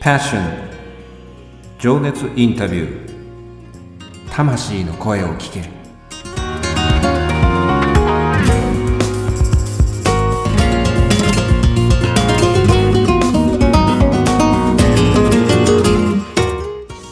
[0.00, 0.40] Passion.
[1.78, 4.30] 情熱インタビュー。
[4.30, 5.60] 魂の声を聞け。
[5.60, 5.66] る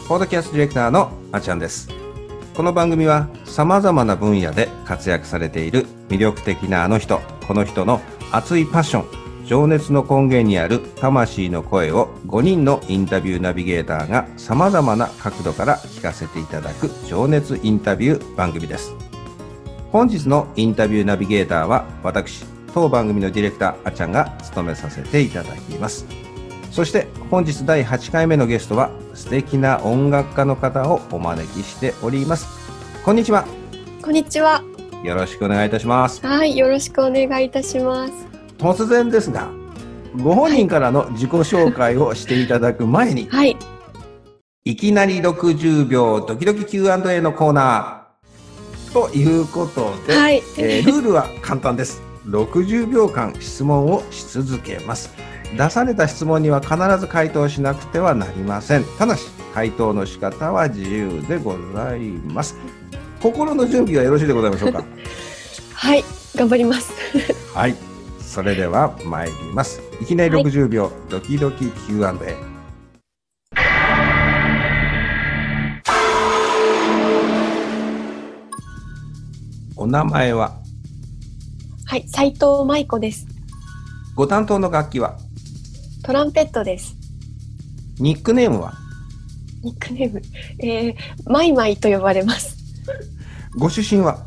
[0.07, 1.89] ポードキャストディレクターのあちゃんです。
[2.55, 8.01] この番組はさまざまな分野で活躍されている魅力的なあの人この人の
[8.31, 9.18] 熱いパッション
[9.49, 18.93] 情熱の根源にある魂の声を5人のインタビューナビゲーターがさまざまな角度から聞かせていただく情熱インタビュー番組です。
[19.91, 22.45] 本日のインタビューナビゲーターは私
[22.75, 26.05] 当番組のディレクターあちゃんが務めさせていただきます。
[26.69, 32.47] そして本日第8回目のゲストは素敵な音楽家の方をお招きしております。
[33.03, 33.47] こんにちは。
[34.03, 34.63] こんにちは。
[35.03, 36.23] よろしくお願いいたします。
[36.23, 38.38] はい、よろしくお願いいたします。
[38.59, 39.49] 突然ですが
[40.21, 43.57] ご本人からの自己紹介をしていただく前に、はい、
[44.65, 52.01] いきなり60秒ドキドキ Q&A のコーナーということで、はい、えールールは簡単です。
[52.25, 55.11] 60秒間質問をし続けます。
[55.55, 58.83] 出された質問には必ず回答しなくてはなりません。
[58.97, 62.55] ただし回答の仕方は自由でございます。
[63.21, 64.83] 心の準備はよろしいでございましょうか？
[65.75, 66.03] はい、
[66.35, 66.91] 頑張ります。
[67.53, 67.88] はい
[68.29, 72.37] それでは参りますいきなり60秒、ドキドキ Q&A
[79.75, 80.59] お名前は？
[81.87, 83.25] はい、斉藤舞子です。
[84.15, 85.17] ご担当の楽器は？
[86.03, 86.95] トランペットです。
[87.97, 88.73] ニックネームは？
[89.63, 90.21] ニックネーム、
[90.59, 92.55] えー、マイマイと呼ばれます。
[93.57, 94.23] ご出身は？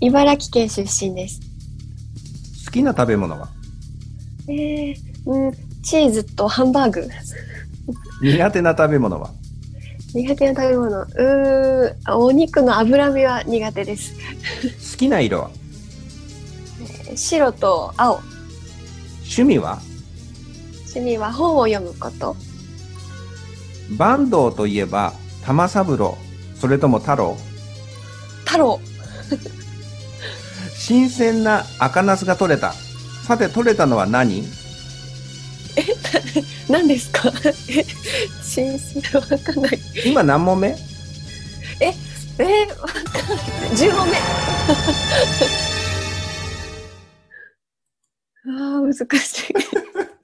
[0.00, 1.51] 茨城県出身です。
[2.72, 3.50] 好きな食べ物は？
[4.48, 4.96] えー、
[5.26, 5.52] うん、
[5.82, 7.06] チーズとハンバーグ。
[8.22, 9.30] 苦手な食べ物は？
[10.14, 14.14] 苦手な食べ物、うーあお肉の脂身は苦手です。
[14.14, 15.50] 好きな色は？
[17.14, 18.20] 白と青。
[19.20, 19.78] 趣味は？
[20.94, 22.34] 趣味は本を読むこと。
[23.98, 25.12] 坂東といえば
[25.44, 26.16] 玉三郎
[26.58, 27.36] それとも太郎？
[28.46, 28.80] 太郎。
[30.84, 34.42] 新鮮な赤ナスが取れたさて取れたのは何？
[36.68, 37.30] 何ですか？
[37.70, 37.84] え
[38.42, 39.78] 新鮮わかんない。
[40.04, 40.76] 今何問目？
[41.80, 43.14] えー、わかんない。
[43.76, 44.16] 10問目。
[48.44, 49.54] ああ、難しい。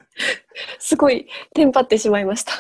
[0.81, 2.53] すごい、テンパってしまいました。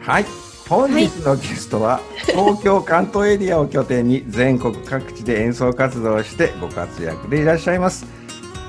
[0.00, 0.24] はい
[0.68, 8.04] 本日のゲストは、東京関東エリアを拠点に全国各地で演奏活動をしてご活躍でいらっしゃいます。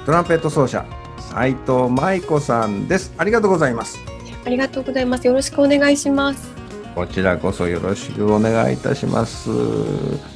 [0.05, 0.85] トランペット奏者
[1.19, 3.13] 斉藤舞子さんです。
[3.17, 3.99] ありがとうございます。
[4.45, 5.27] ありがとうございます。
[5.27, 6.49] よろしくお願いします。
[6.95, 9.49] こちらこそよろしくお願いいたします。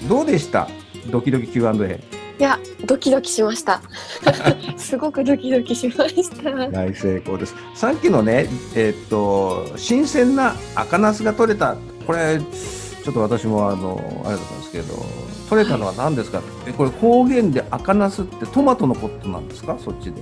[0.08, 0.68] どうでした？
[1.10, 2.00] ドキドキ Q&A
[2.40, 3.82] いや、ドキドキしました。
[4.78, 6.68] すごくドキドキしました。
[6.70, 7.56] 大成功です。
[7.76, 11.76] さっきのねえっと新鮮な赤ナスが取れた。
[12.08, 15.06] これちょっと私もあのあれだったんですけど
[15.50, 19.78] 取れたのは何ですか、えこれ方言で赤ナスってトマトのことなんですか？
[19.84, 20.22] そっちで。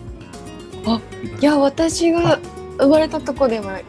[0.85, 0.99] あ
[1.39, 2.39] いや、私が
[2.79, 3.79] 生まれたとこでは、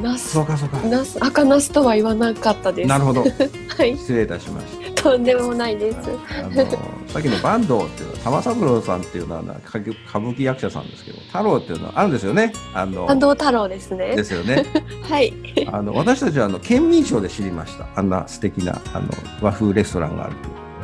[0.00, 0.78] ナスそう、かそうか。
[0.80, 2.88] ナス、赤ナスとは言わなかったです。
[2.88, 3.22] なるほど。
[3.76, 5.98] はい、失礼いたしましとんでもないです。
[6.28, 6.70] たあの
[7.08, 12.52] さっきの坂東っていうのは玉三郎さんっていうのはな歌舞歌舞伎役者さんですけど太郎っていうのはあるんですよね。
[12.72, 14.14] あの安藤太郎ですね。
[14.16, 14.22] で。
[14.22, 14.64] すよね。
[15.02, 15.34] はい。
[15.72, 17.86] あの私たちはあの県民賞で知りました。
[17.96, 19.08] あんな素敵なあの
[19.40, 20.36] 和風レストランがある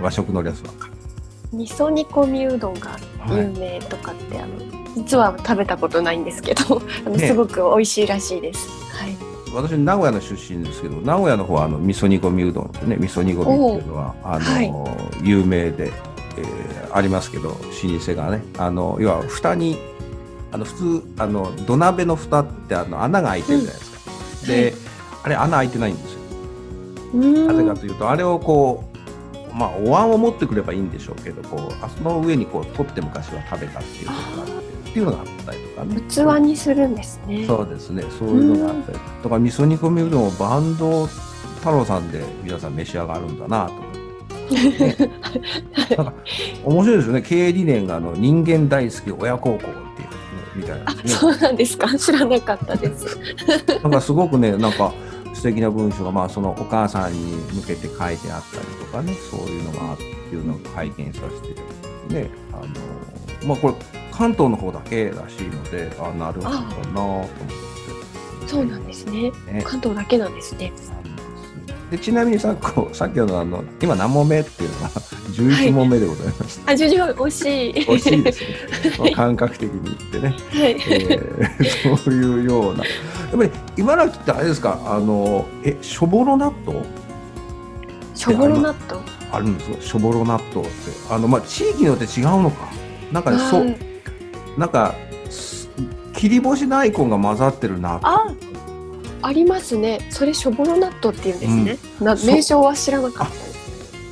[0.02, 0.88] 和食のレストランか
[1.52, 2.98] 味噌煮込みうどんが
[3.28, 4.52] 有名とかって、あの
[4.96, 8.87] 実は食べたことないんですけど、 あのねすごく美味しいらしいです。
[8.98, 9.16] はい。
[9.54, 15.26] 私名古屋の出身ですけど名古屋の方はあの味噌煮込みうどんってね味噌煮込みっていうのはあの、はい。
[15.26, 15.92] 有名で、
[16.36, 17.54] えーありますけど老
[17.98, 19.78] 舗がねあの要は蓋に
[20.50, 23.90] あの普通あの土鍋の蓋ってあの穴が開いてるじゃないです
[24.46, 24.74] か、で、はい。
[25.24, 26.18] あれ穴開いてないんですよ。
[27.46, 28.84] なぜかというとあれをこ
[29.52, 37.46] うまあお椀を持ってくればいいんでしょうけどこうあその上にこう取って昔は食べたっていうことがあってっていうのがあったりとかね器にするんですね。
[37.46, 43.98] そうですねそういうのがあったりだから味噌煮込みうどんをバンド太郎さんで皆さん召し上がるんだなと思って。
[44.48, 44.96] ね
[45.94, 46.12] なんか
[46.64, 49.82] 面白いですよね経営理念があの人間大好き親孝行っていうの
[50.56, 51.98] みたいなねそうなんですか。
[51.98, 53.18] 知らなかったです。
[53.82, 54.94] なんかすごくねなんか
[55.34, 63.74] 素敵な文章が、まあ、そのお母さんに向けて書いてあったりとかねそういうのがあってっていうのを拝見させてねあのまあこれ
[64.18, 69.30] 関東の方だけらしいのであなるほどなと思ってそうなんですね。
[69.46, 70.72] ね関東だけなんですね。
[71.90, 76.60] でちなみにさこうさっきのあの今何問目っていうのは11 問目でございます。
[76.66, 77.84] あ、十分惜しい。
[77.86, 78.48] 惜しいですね。
[78.98, 80.28] まあ感覚的に言ってね。
[80.50, 80.76] はい。
[80.90, 82.84] えーそういうような。
[82.84, 82.90] や
[83.34, 86.80] っぱり茨城ってあれですか、あの、え、しょぼろ納豆？
[88.14, 89.02] しょぼろ納豆。
[89.30, 89.76] あるんですよ。
[89.80, 90.70] しょぼろ納豆って。
[91.10, 92.68] あの、まあ、地域によって違うのか。
[93.12, 93.76] なんかね、そあう、
[94.56, 94.94] なんか、
[95.30, 95.68] す
[96.14, 98.02] 切り干し大根が混ざってる納豆。
[98.02, 98.34] あ、
[99.22, 100.00] ありますね。
[100.10, 102.04] それしょぼろ納豆っていうんですね。
[102.04, 103.34] なそう名称は知らなかった。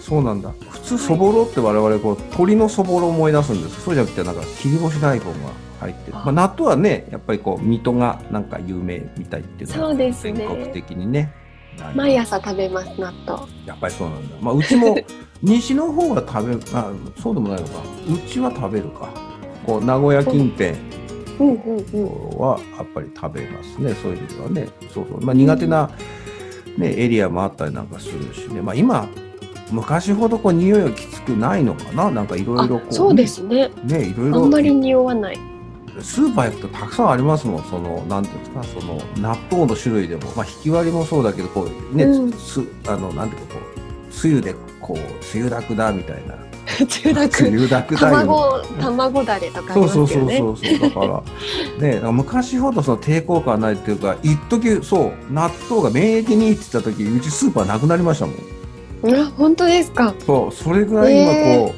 [0.02, 0.52] そうなんだ。
[0.70, 3.80] 普通そぼろって我々こう鶏のそぼろを思い出すんです。
[3.80, 5.32] そうじゃなくてなんか切り干し大根が
[5.80, 6.16] 入ってる。
[6.16, 11.32] あまあ納豆はね、やっぱりこう水戸がなんか有名みたいっていうのはそうですね全国的にね。
[11.94, 13.46] 毎朝食べます納豆。
[13.66, 14.36] やっぱりそうなんだ。
[14.40, 14.96] まあうちも
[15.42, 17.74] 西の方は食べる、あそうでもないのか。
[18.08, 19.08] うちは食べるか。
[19.66, 20.74] こう名古屋近辺。
[21.38, 23.94] はやっぱり食べますね。
[23.94, 24.68] そういう意味ではね。
[24.94, 25.20] そうそう。
[25.20, 25.90] まあ苦手な
[26.78, 28.62] ねエリアもあったりなんかするしね。
[28.62, 29.08] まあ今
[29.70, 32.10] 昔ほどこう匂いがきつくないのかな。
[32.10, 33.70] なんかいろいろこう、あ、そうですね。
[33.84, 35.38] ね、いろいろあんまり匂わない。
[36.00, 43.60] スーパー行くとたくさんありますもん、その、なんていうんですか、その、納豆の種類でも、まあ、引き割りもそうだけど、こう、ね、うんす、あの、なんていうか、こ
[44.08, 46.34] う、つゆで、こう、つゆだくだみたいな。
[46.87, 47.49] 中つ学。
[47.50, 49.88] ゆだくだよ卵、卵だれとかありそう。
[49.88, 51.23] そうそうそうそう、だか
[51.81, 58.37] ら、ね、昔ほどその抵抗感はないっていうか、一時そう、納豆が免疫にいいって言った時、うちスーパーなくなりましたもん。
[59.14, 60.14] あ、本当ですか。
[60.25, 61.32] そう、それぐらい今
[61.67, 61.75] こ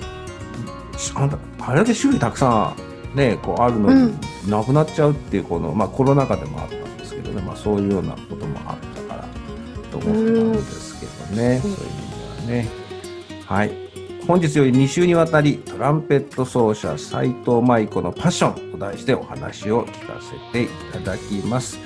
[0.95, 2.75] う、しあんたあれだけ種類たくさ
[3.15, 9.25] んね、こうあるのに、うんなくなっちゃうっていうこの、まあコロナ禍でもあったんですけどね、まあそういうようなこともあったから
[9.91, 11.93] と思ったんですけどね、うんそういう意
[12.41, 12.69] 味ではね。
[13.45, 13.88] はい。
[14.29, 21.79] 本日より2週にわたりトランペット奏者斉藤舞子のパッションと題してお話を聞かせていただきます。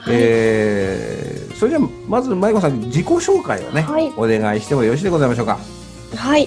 [0.00, 5.58] はいえーそれじゃあまず舞子さん自己紹介をね、はいお願いしてもよろしいでございましょうか？
[6.14, 6.46] はい。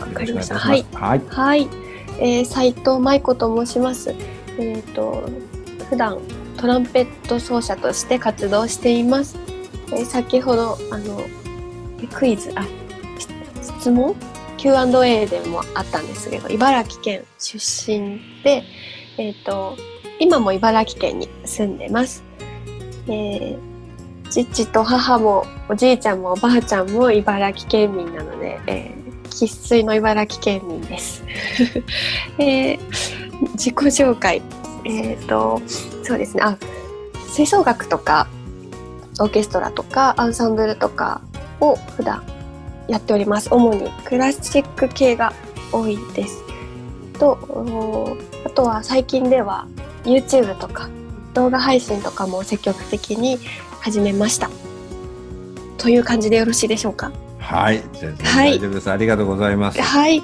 [0.00, 0.58] わかりました。
[0.58, 1.00] はいよろしくお。
[1.00, 1.22] 願い。
[1.28, 1.68] はい、
[2.18, 4.14] えー、斉藤舞子と申します。
[4.58, 5.22] えっ、と
[5.90, 6.18] 普段
[6.56, 9.36] トランペット奏者として活動しています。
[9.92, 11.20] えー先ほどあの
[12.14, 12.68] クイズあし
[13.78, 14.16] 質問
[14.60, 18.62] Q&A でもあったんですけど、茨城県出身で、
[19.16, 19.74] えっ、と
[20.18, 22.22] 今も茨城県に住んでます。
[23.06, 23.70] えー
[24.30, 28.94] 父と母もおじいちゃんもおばあちゃんも茨城県民なので、え
[29.28, 31.24] 生粋の茨城県民です。
[32.38, 32.78] えー
[33.54, 34.42] 自己紹介。
[34.84, 35.60] えっ、と、
[36.02, 36.42] そうですね。
[36.44, 36.58] あ、
[37.32, 38.28] 吹奏楽とか、
[39.18, 41.22] オーケストラとか、アンサンブルとか
[41.60, 42.22] を普段
[42.90, 43.48] やっております。
[43.52, 45.32] 主にクラシック系が
[45.72, 46.42] 多いです。
[47.18, 49.66] と、おあとは最近では
[50.04, 50.88] YouTube とか
[51.34, 53.38] 動画配信とかも積極的に
[53.80, 54.50] 始めました。
[55.78, 57.12] という感じでよろしいでしょうか？
[57.38, 57.82] はい、
[58.34, 58.90] 大丈夫です。
[58.90, 59.80] ありがとうございます。
[59.80, 60.22] はい。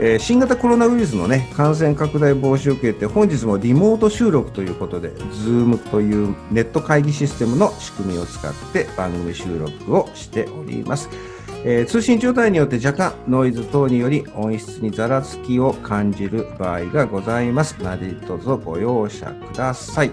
[0.00, 11.08] えー新型コロナウイルスのね感染拡大防止を受けて本日もリモート収録ということで Zoom というネット会議システムの仕組みを使って番組収録をしております。
[11.64, 17.76] えー通信状態によって若干ノイズ等により音質にざらつきを感じる場合がございます。
[17.82, 20.10] 何卒ご容赦ください。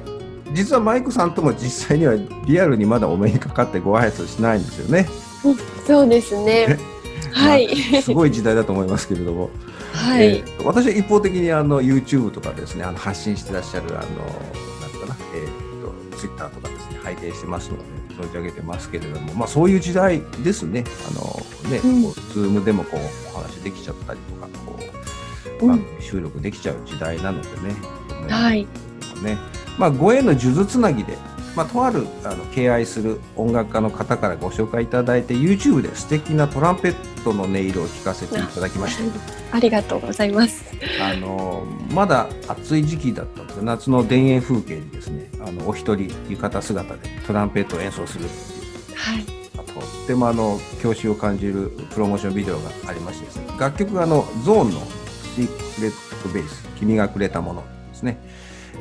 [0.54, 5.08] 実はマイクさんとも実際にはリアルにまだお目にかかってご挨拶しないんですよね。
[5.86, 6.78] そうですね。
[7.32, 7.76] はい。
[8.02, 9.50] すごい時代だと思いますけれども。
[9.94, 10.38] はい。
[10.38, 17.84] えー私は一方的にあの YouTube とかですねあの発信してらっしゃるあのなんかな、えー、と Twitter とかですね拝見してますので
[18.16, 23.00] 存じ上げてますけれども、まあ、そういう時代ですねあのね、うんこう Zoom でもこう
[23.36, 24.78] お話できちゃったりとかこ
[25.62, 27.76] ううん番組収録できちゃう時代なのでね。
[28.30, 28.68] はい。
[29.24, 29.38] ね
[29.78, 31.18] まあ、ご縁の数珠つなぎで、
[31.56, 39.04] まあ、とあるあの敬愛する音楽家の方からご紹介いただいて YouTube で素敵なトランペットの音色を聞かせていただきました。
[39.56, 40.64] ありがとうございます。
[41.02, 48.96] あのまだ暑い時期だったんですよ夏の田園風景にですねあのお一人浴衣姿でトランペットを演奏するっていう。
[48.96, 49.26] はい。
[49.58, 53.46] あとってもあの教師を感じるプロモーションビデオがありましてですね。
[53.60, 54.80] 楽曲があのゾーンの
[55.36, 58.20] 「シークレットベース君がくれたもの」ですね、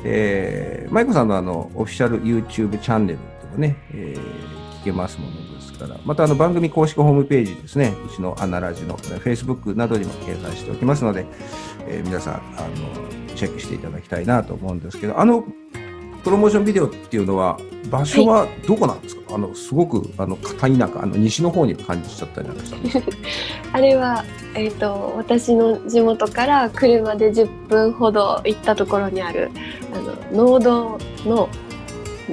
[0.03, 4.55] えー、マイコさんのあのオフィシャル YouTube チャンネルでもね、えー
[4.85, 7.93] 聞けますものですからまたあの番組公式ホームページですね。
[8.05, 11.25] うちのアナラジの Facebook などにも掲載しておきますので、
[11.87, 15.43] えー皆さんあのチェックしていただきたいなと思うんですけどあの
[16.23, 17.59] プロモーションビデオっていうのは
[17.91, 22.99] 場所はどこなんですか、あのすごくあの片田舎あの西の方に感じちゃったりなんかしたんです
[23.71, 29.51] あれは、えっ、と、私の地元から車で10分ほど行ったところにある、
[29.93, 31.47] あの、農道の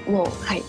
[0.09, 0.63] もうはい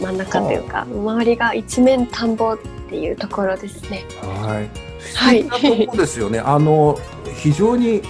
[0.00, 4.04] 真ん中というか周りが一面田んぼっていうところですね。
[4.20, 4.86] はい。
[5.14, 6.40] はい素敵なとこですよね。
[6.44, 6.98] あの
[7.34, 8.02] 非常に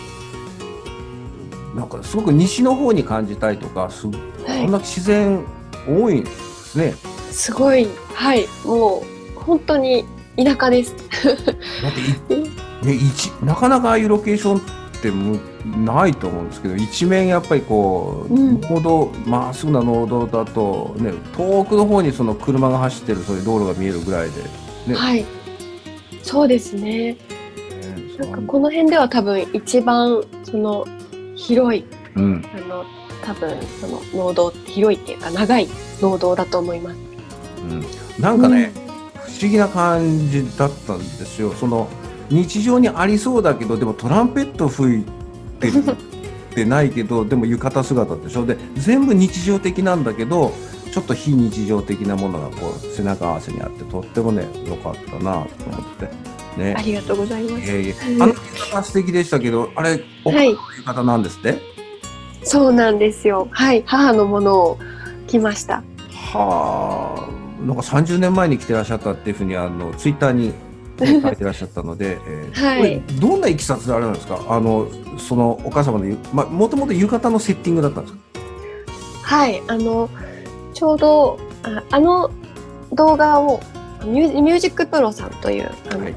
[1.74, 5.44] なんかすごく西の方に感じたいとか、すはいこんな自然
[5.86, 6.94] 多いんですね。
[7.30, 9.02] すごいはいも
[9.36, 10.04] う本当に
[10.36, 10.94] 田舎です。
[11.22, 12.38] だってい
[12.86, 15.40] ね一なかなかああいうロケーションってむ
[15.84, 24.42] ないと思うんですけど、一面やっぱりこう、うん農道まっすぐな農道だとね遠くの方にその車が走ってるそういう道路が見えるぐらいで。
[24.88, 25.24] ねはい
[26.22, 27.12] そうですね。
[27.12, 27.16] ね
[28.18, 30.86] なんかこの辺では多分一番その
[31.36, 31.84] 広い
[32.16, 32.44] うん。
[32.54, 32.84] あの
[33.22, 35.68] 多分その農道広いっていうか長い
[36.00, 36.96] 農道だと思います。
[37.60, 37.84] うん、
[38.22, 38.72] なんかね、
[39.24, 41.52] 不思議な感じだったんですよ。
[41.52, 41.88] その
[42.30, 45.04] 日常にありそうだけどでもトランペット吹い
[45.60, 50.52] てるってないけどでも浴衣姿でしょで全部日常的なんだけど
[50.92, 56.08] ちょっと非日常的なものがこう背中合わせにあってとってもね良かったなと思って
[56.56, 56.82] ねあ。
[56.82, 57.66] りがとうございます。
[57.66, 58.40] いえいえあの浴
[58.70, 61.60] 衣素敵でしたけどあれおの浴衣なんですって、
[62.42, 63.48] そうなんですよ。
[63.50, 64.78] はい、母のものを
[65.26, 65.82] 着ました。
[66.32, 70.65] はあ、なんか30年前に来てらっしゃったっていうふうにあのツイッターに、ね
[70.98, 73.00] 書いてらっしゃったので、えーはい。
[73.20, 74.40] どんないきさつであれなんですか？
[74.48, 74.88] あの
[75.18, 78.20] そのお母様のゆまあもともと浴衣のセッティングだったんですか？
[79.22, 80.08] はい、あの
[80.72, 82.30] ちょうどああの
[82.92, 83.60] 動画を
[84.04, 86.14] ミュージックプロさんというあの、はい。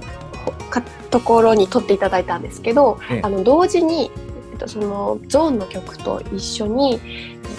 [1.09, 3.21] ところに撮っていただいたんですけど、ええ。
[3.23, 4.11] あの同時に、
[4.51, 6.99] えっと、そのゾーンの曲と一緒に
[7.43, 7.55] あの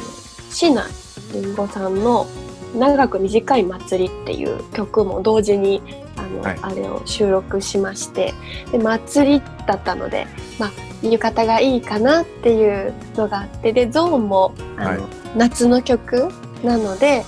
[0.53, 0.95] 椎名林
[1.57, 2.29] 檎さんの
[2.79, 8.35] 「長く短い祭り」っていう曲も同時にあの、はいあれを収録しまして
[8.73, 10.27] で祭りだったので、
[10.59, 10.71] まあ、
[11.03, 16.29] 浴衣がいいかなっていうのがあってでゾーンもあの、はい夏の曲
[16.65, 17.25] なので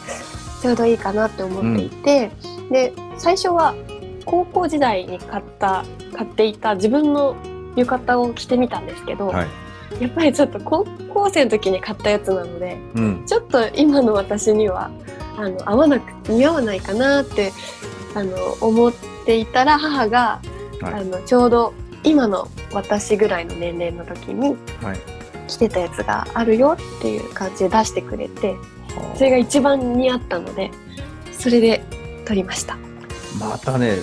[0.61, 2.30] ちょうどいいかなって思っていて、
[2.71, 3.75] で最初は
[4.25, 7.37] 高校時代に買った買っていた自分の
[7.76, 9.49] 浴衣を着てみたんですけど、はい。
[10.00, 13.26] やっぱりちょっと高校生の時に買ったやつなのでうん。
[13.26, 14.90] ちょっと今の私には
[15.37, 17.52] あの合わなく似合わないかなって
[18.14, 18.92] あの思っ
[19.25, 20.40] ていたら母が、
[20.81, 25.23] はいあのちょうど今の私ぐらいの年齢の時にはい。
[25.49, 30.71] 着てたやつがあるよっていう感じで出してくれてはあそれが一番似合ったので
[31.33, 31.85] それで
[32.25, 32.76] 撮りました。
[33.38, 33.99] またね、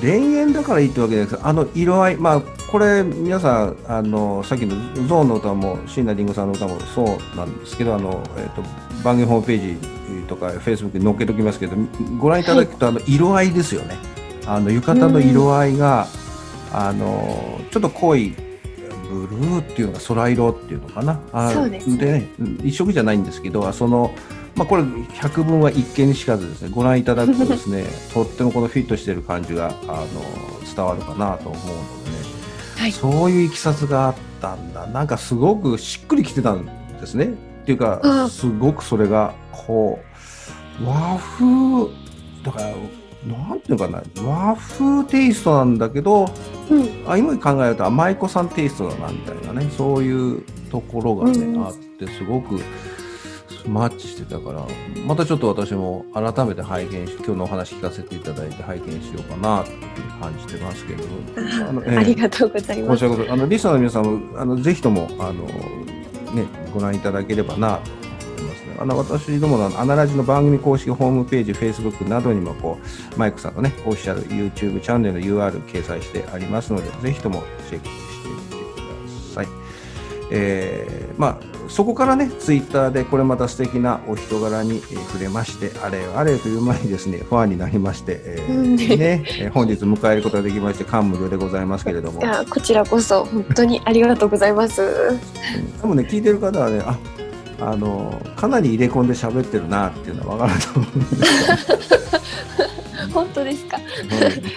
[0.00, 2.40] 田園だからいいってわけじゃないですあの色合い、まあ、
[2.70, 4.76] これ、皆さん、あのさっきの
[5.06, 8.62] ゾーンの歌も、椎名林檎さんの歌もそうなんですけど、あのえっと
[9.02, 11.76] 番組ホームページとか、フェイスブックに載っけておきますけど、
[12.18, 13.98] ご覧いただくと、あの色合いですよね。
[14.46, 16.06] あの浴衣の色合いが、
[16.72, 18.34] あのちょっと濃い
[19.10, 21.20] ブルーっていうのが空色っていうのかな。
[21.32, 22.28] あそうですねね、
[22.62, 24.12] 一色じゃないんですけど、その、
[24.56, 30.06] まあ、これ百聞は一見にしかずですね、ご覧いただくとですね、 とってもこのフィットしてる感じが、あの、
[30.74, 31.72] 伝わるかなと思うの
[32.04, 32.16] でね、
[32.76, 32.92] はい。
[32.92, 34.86] そういういきさつがあったんだ。
[34.86, 36.66] なんかすごくしっくりきてたん
[37.00, 37.26] ですね。
[37.26, 37.28] っ
[37.66, 39.98] ていうか、あすごくそれが、こ
[40.80, 41.90] う、和風、
[42.44, 42.74] だから、
[43.26, 46.26] なんていうのかな、和風テイストなんだけど、
[46.70, 47.04] うん。
[47.06, 49.70] あ今考えるとあ舞妓さんテイストだなみたいなね。
[49.76, 51.64] そういうところがね、うん。
[51.64, 52.60] あってすごく
[53.68, 54.66] マッチしてたから
[55.06, 61.04] またちょっと私も改めて拝見し今日のお話聞かせていただいて拝見しようかなというふうに感じてますけど
[61.68, 63.04] あのええありがとうございます。
[63.04, 65.44] あのリスナーの皆さんもあのぜひともあの、
[66.34, 67.90] ね、ご覧いただければなと
[68.42, 68.76] 思いますね。
[68.78, 72.78] あの私どものアナラジの番組公式ホームページ、Facebook などにもこ
[73.16, 79.59] うマイクさんのねオフィシャル YouTube チャンネルの UR 掲載してありますので、ぜひともチェックしてみてください。
[80.30, 92.24] えーまあそこからね、ツイッターでこれまた素敵なお人柄に、えー触れまして、あれよあれよという前にですね、ファンになりまして、えーうんね、えー本日迎えることができまして、感無量でございますけれどもい。
[92.24, 94.82] やこちらこそ本当にありがとうございます。
[95.80, 96.98] 多分ね聞いてる方はねあ
[97.60, 102.10] あのかなり入れ込んで喋ってるなっていうのは分かると思うんです
[103.14, 103.78] 本当ですか？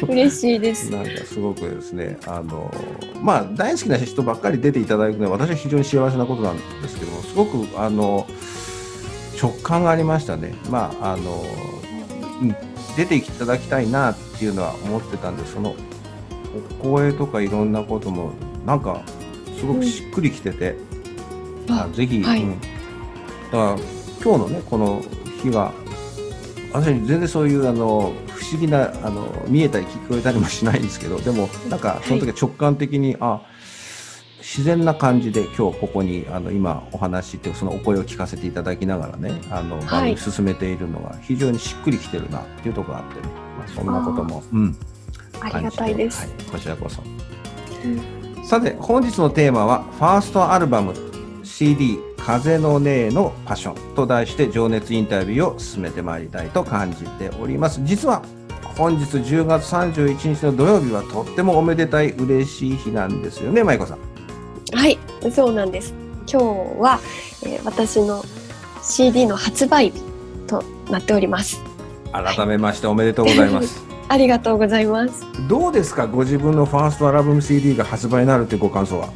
[0.08, 0.92] 嬉しいです。
[0.92, 2.74] なんかすごくですねあの
[3.22, 8.28] まあ大好きな人ばっかり出ていただくのは私は非常に幸せなことなんですけどもすごくあの
[9.42, 10.54] 直感がありましたね。
[10.70, 11.44] まああの、
[12.42, 12.56] うん、
[12.96, 15.76] 出ていただきたいなっていうのは思ってたんでその
[16.82, 18.32] お声とかいろんなことも
[18.66, 19.02] なんか
[19.60, 20.76] すごくしっくりきてて、
[21.70, 22.44] あぜひ、はい。
[22.44, 22.68] うん、だか
[23.52, 23.76] ら
[24.24, 25.02] 今日のねこの
[25.42, 25.74] 日は
[26.72, 33.42] 私全然そういうあの不思議なあの見えたり聞こえたりもしないんですけどでもなんかその時は直感的に、あ
[34.44, 39.86] 自然な感じで今日ここにあの今お話っていうそのお声を聞かせていただきながらねあのはい。
[39.86, 44.78] 番組進めているのが非常にしっくりきてるなっていうところがあってね、まあ、そんなこともうん。
[45.40, 46.28] ありがたいです。
[46.28, 47.02] はい、こちらこそ。
[47.02, 48.46] うん。
[48.46, 50.94] さて本日のテーマはファーストアルバム
[51.44, 52.84] CD「風の音
[53.14, 57.80] のパッション」と題して情熱インタビューを進めてまいりたいと感じております。
[57.84, 58.22] 実は
[58.78, 64.00] 本日10月31日の土曜日はとってもおめでたい嬉しい日なんですよね舞子さん
[64.76, 64.98] はい、
[65.32, 65.94] そうなんです。
[66.26, 66.46] 今日
[66.82, 67.00] は、
[67.44, 68.24] えー私の
[68.82, 70.02] CD の発売日
[70.48, 71.62] となっております。
[72.12, 75.24] 改めましておめでとうございます ありがとうございます。
[75.48, 76.08] どうですか？
[76.08, 79.10] ご自分のファーストアルバム CD が発売になるというご感想は？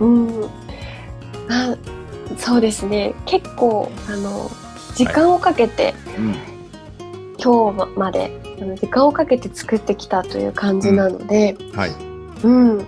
[0.00, 0.44] うん、
[1.50, 1.76] あ、
[2.38, 3.14] そうですね。
[3.26, 4.48] 結構あの
[4.94, 6.34] 時間をかけて、うん
[7.42, 8.30] 今日まで
[8.64, 11.90] あの時間をかけて作ってきたという感じなので、はい。
[12.42, 12.86] うん、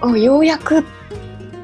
[0.00, 0.84] おようやく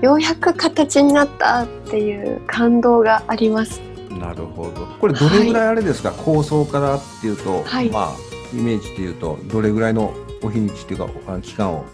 [0.02, 3.80] ようやく形になったっていう感動があります。
[4.10, 4.86] なるほど。
[5.00, 7.88] これどれぐらいあれですか、構想からっていうと、はい。
[7.88, 8.12] まあ
[8.52, 11.86] イメージっていうとどれぐらいのお日にちっていうか期間を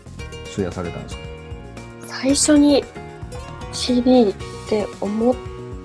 [0.52, 1.22] 費やされたんですか？
[2.06, 2.84] 最初に
[3.72, 4.34] CD っ
[4.68, 5.34] て思っ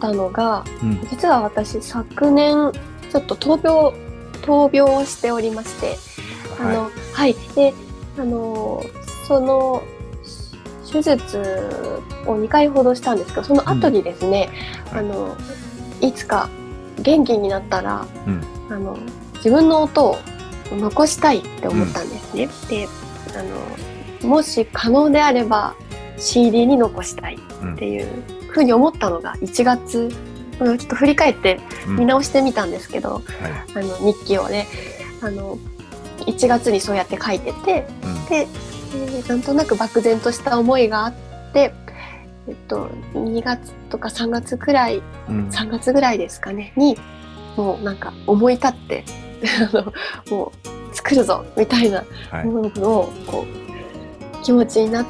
[0.01, 0.99] たのがうん。
[1.11, 2.71] 実は私昨年
[3.11, 4.04] ちょっと闘病
[4.45, 5.97] 闘病をしておりまして
[6.59, 7.73] あのははい、で
[8.17, 8.83] あの
[9.27, 9.83] その
[10.89, 11.39] 手術
[12.25, 14.49] を2回ほどしたんですけどその後にですね、
[14.91, 14.97] うん。
[14.99, 15.37] あの
[15.99, 16.49] いつか
[16.99, 18.41] 元気になったら、うん。
[18.69, 18.97] あの
[19.35, 20.17] 自分の音を
[20.71, 22.47] 残したいって思ったんですね。
[22.69, 22.87] で
[23.37, 23.43] あ
[24.23, 25.75] のもし可能であれば
[26.17, 31.95] CD に残したいっていうふうに思ったのが1月うんちょっと振り返ってうん。
[31.97, 33.24] 見直してみたんですけど、はい。
[33.75, 34.67] あの日記をね
[35.21, 35.57] あの
[36.19, 38.25] 1月にそうやって書いててうん。
[38.25, 41.13] で、えーなんとなく漠然とした思いがあっ
[41.53, 41.74] て、
[42.48, 45.48] えっと、2月とか3月くらいうん。
[45.50, 46.98] 3月ぐらいですかねに
[47.57, 49.03] もうなんか思い立って
[50.31, 50.51] も
[50.91, 52.46] う作るぞみたいなはい。
[52.46, 53.46] ものをこ
[54.41, 55.05] う気持ちになっ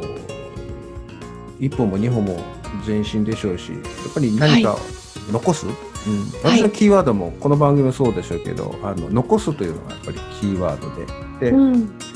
[1.58, 2.40] 一歩も二歩も
[2.86, 4.76] 前進でしょうしやっぱり何か
[5.30, 6.58] 残す、うん、はい。
[6.58, 10.94] 私のキーワードもこの番組もそうでしょうけど、あの残すというのがやっぱりキーワード
[11.40, 11.50] で。
[11.50, 11.74] で、うん。
[11.74, 12.14] えー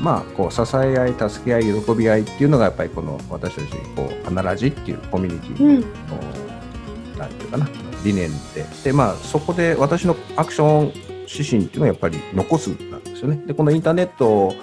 [0.00, 7.18] まあこう支え合い助け合い喜び合いっていうのがやっぱりこの私たちこう「アナラジ」っていうコミュニティの、うん。
[7.18, 7.68] なんていうかな
[8.04, 8.64] 理念で。
[8.84, 10.92] でまあそこで私のアクション
[11.28, 13.42] 指針っていうのはやっぱり残すなんですよね。
[13.44, 14.54] でこのインターネット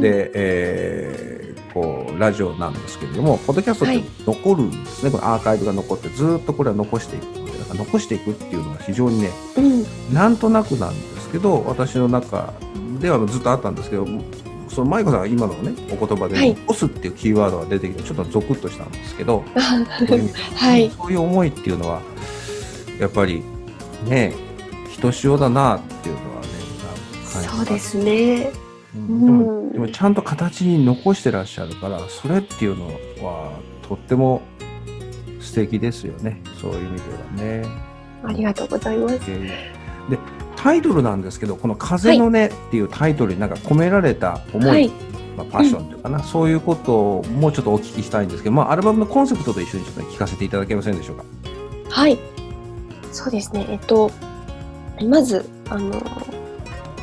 [0.00, 10.14] で、えーこうラジオなんですけれどもポッドキャストって残るんですね、このアーカイブが残ってずーっとこれは残していくのでだから残していくっていうのが非常にねうん。
[10.14, 12.52] なんとなくなんですけど私の中
[13.00, 14.06] ではずっとあったんですけど
[14.68, 19.44] その舞子さんが今のねお言葉ではい「残す」っていうキーワードが出てきてちょっとゾクッとしたんですけど、
[20.54, 20.90] はい。
[20.90, 22.02] そういう思いっていうのは
[22.98, 23.42] やっぱり
[24.06, 24.34] ね
[24.90, 26.48] ひとしおだなっていうのはね
[27.32, 29.24] 感じそうですねうん。
[29.24, 29.72] でもうん。
[29.72, 32.86] でもちゃんと形に残してらっしゃるからそれっていうの
[33.24, 33.52] は
[33.88, 34.42] とっても
[35.40, 36.42] 素敵ですよね。
[36.60, 37.68] そういう意味ではね。
[38.24, 39.18] ありがとうございます。
[39.20, 40.18] で
[40.56, 44.90] タイトルなんですけどこの「風の音」っていうタイトルになんか込められた思い、はい。
[45.36, 51.24] まあ、パッションというかな、そういうことをもうちょっとお聞きしたいんですけど、まあ、アルバムのコンセプトと一緒にちょっと聞かせていただけませんでしょうか？
[51.88, 52.18] はい。
[53.12, 53.64] そうですね。
[53.70, 54.10] えっと
[55.02, 55.92] まずあの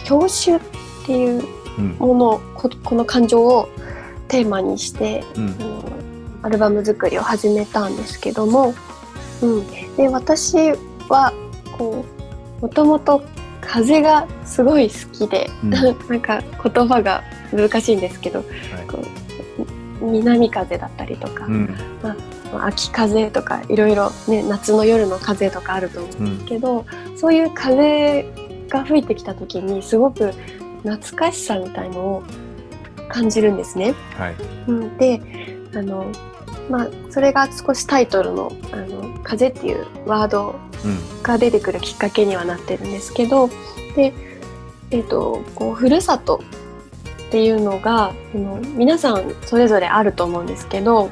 [0.05, 0.61] 郷愁っ
[1.05, 1.45] ていううん
[1.77, 3.69] ものここの感情を
[4.27, 5.55] テーマにしてうん。
[6.43, 8.73] アルバム作りを始めたんですけども、
[9.41, 10.55] うん、で私
[11.09, 11.33] は
[11.77, 12.05] こ
[12.59, 13.23] うもともと
[13.59, 15.69] 風がすごい好きで、うん。
[15.71, 18.43] なんか言葉が難しいんですけど、
[18.87, 19.03] こ
[20.01, 21.75] う南風だったりとか、うん。
[22.61, 26.85] 秋風とかいろいろね夏の夜の風とかあると思うんですけど、
[27.15, 28.25] そういう風
[28.69, 30.31] が吹いてきた時にすごく
[30.83, 32.23] 懐かしさみたいのを
[33.09, 33.93] 感じるんですね。
[34.17, 34.35] はい。
[34.67, 35.21] うん、で
[35.75, 36.11] あの
[36.69, 41.17] まあそれが少しタイトルの「あの風」っていうワードうん。
[41.23, 43.49] が出てくるきっかけにはなってるんですけど
[43.95, 44.13] で、
[44.91, 46.41] えっとこうふるさと
[47.27, 51.09] っていうのがその皆さんそれぞれあると思うんですけど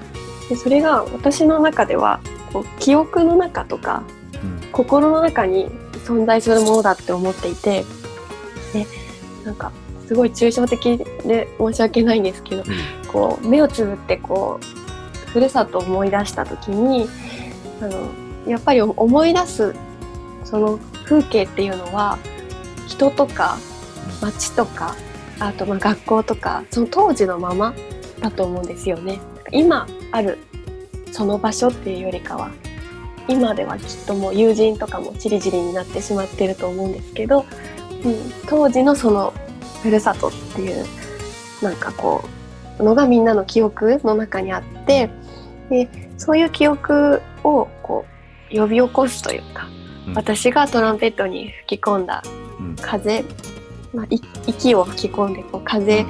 [0.47, 2.21] でそれが私の中では
[2.53, 4.03] こう記憶の中とか
[4.41, 4.71] うん。
[4.71, 5.67] 心の中に
[6.05, 7.83] 存在するものだって思っていて
[8.73, 8.85] で
[9.45, 9.71] なんか
[10.07, 12.63] すごい抽象的で申し訳ないんですけど
[13.07, 17.07] こう目をつぶってこうふるさとを思い出した時に
[17.81, 18.09] あの
[18.47, 19.75] やっぱり思い出す
[20.43, 22.17] その風景っていうのは
[22.87, 23.57] 人とか
[24.21, 24.95] 街とか
[25.39, 27.73] あとまあ学校とかその当時のまま
[28.19, 29.19] だと思うんですよね。
[29.51, 30.37] 今ある
[31.11, 32.51] その場所っていうよりかは
[33.27, 37.45] 今ではきっともう友人とかもちりぢりになってしまってると思うんですけど、
[38.05, 39.33] うん、当時のその
[39.81, 40.85] ふるさとっていう
[41.61, 42.23] なんかこ
[42.79, 45.09] うのがみんなの記憶の中にあって
[45.69, 48.05] でそういう記憶をこ
[48.51, 49.67] う呼び起こすというか、
[50.07, 50.13] うん。
[50.13, 52.23] 私がトランペットに吹き込んだ
[52.59, 52.75] うん。
[52.75, 53.23] 風、
[53.93, 56.05] まあ、い息を吹き込んでこう風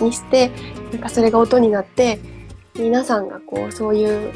[0.00, 0.50] にして、
[0.92, 2.18] なんかそれが音になって
[2.74, 4.32] 皆さんがこうそういう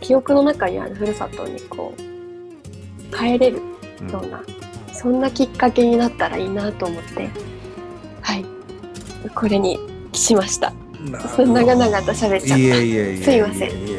[0.00, 3.62] 記憶の中にあるふるさとにこう帰れる
[4.02, 4.42] うんような、
[5.04, 7.28] そんなきっかけになったらいいなと思って。
[8.22, 8.44] はい。
[9.34, 9.78] これに
[10.14, 10.72] しました。
[11.10, 11.52] なるほど。
[11.52, 13.24] 長々と喋っちゃった。
[13.24, 13.86] すいません。
[13.86, 13.92] い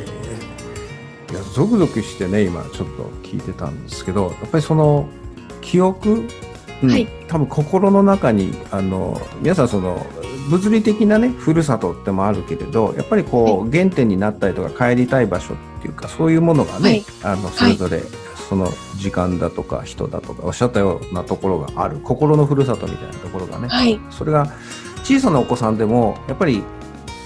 [1.33, 5.07] やゾクゾクしてね今ちょっと聞いてたんですけどやっぱりその
[5.61, 6.27] 記憶、
[6.81, 6.89] うん。
[6.89, 7.07] はい。
[7.27, 10.03] 多分心の中にあの皆さんその
[10.49, 17.05] 物理的なねふるさとってもあるけれどやっぱりこう、原点になったりとか帰りたい場所っていうかそういうものがね、はい。
[17.21, 18.01] あのそれぞれ
[18.49, 21.97] その時間だとか人だとかおっしゃったようなところがある。
[21.97, 23.99] 心のふるさとみたいなところがね、はい。
[24.11, 24.51] それが
[25.03, 26.63] 小さなお子さんでもやっぱり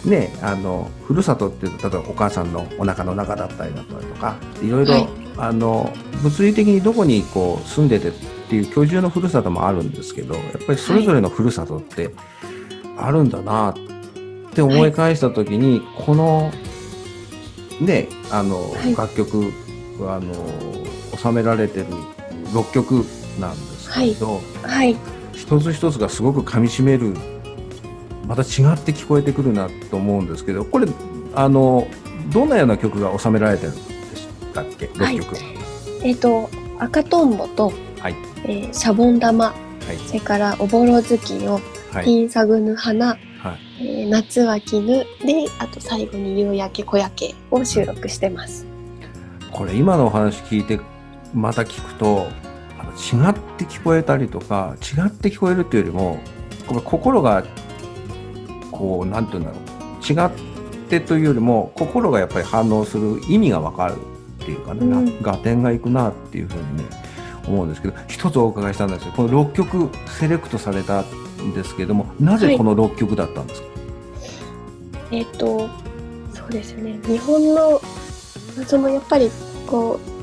[0.06, 5.08] ねあのふるさとって例えばお母さんのお腹の中だったりだったりとかいろいろ、はい。
[5.38, 8.12] あの物理的にどこにこう住んでてっ
[8.50, 12.14] ていう居住のふるさともあるんですけどやっぱりそれぞれのふるさとって
[12.98, 13.74] あるんだなっ
[14.54, 16.52] て思い返した時に、この
[17.80, 18.96] ねあの、はい。
[18.96, 19.54] 楽曲
[20.02, 20.34] あの
[21.22, 21.86] 収められてる
[22.54, 23.06] 6曲
[23.40, 24.96] なんですけど、はい。
[25.34, 27.14] 一つ一つがすごく噛み締める
[28.28, 28.48] また違っ
[28.80, 30.88] て聞こえてくるなと思うんですけどこれ
[31.34, 31.88] あの
[32.32, 33.82] どんなような曲が収められてるんで
[34.16, 34.88] したっけ？
[35.04, 35.16] はい。
[35.16, 35.38] 6曲。
[36.04, 38.16] えっ、と赤とんぼと、はい。
[38.46, 39.54] えーシャボン玉は
[39.94, 39.98] い。
[40.06, 41.50] それからおぼろ月夜、
[41.92, 42.06] はい。
[42.06, 43.20] ピンサグヌ花、はい。
[43.82, 45.06] えー夏は絹で
[45.60, 48.66] あと最後に夕焼け小焼けを収録してます。
[49.52, 50.80] これ今のお話聞いて
[51.34, 52.28] また聞くと
[52.80, 56.20] あの違って聞こえたりとか違って聞こえるっていうよりも
[56.68, 57.44] 心が
[58.72, 59.60] こうなんていうんだろう
[60.02, 63.96] 違ってというよりも心がやっぱり反応する意味がわかる
[64.42, 65.22] っていうかね、なうん。
[65.22, 66.84] 合点がいくなっていうふうにね
[67.48, 73.68] 思うんですけど一つお伺いしたんですよこの6曲セレクトされたんですけれどもなぜこの6曲だったんですか、
[75.12, 75.70] えっ、と
[76.34, 77.00] そうですね。
[77.06, 77.82] 日本の
[78.66, 79.30] そのやっぱり
[79.68, 80.19] こう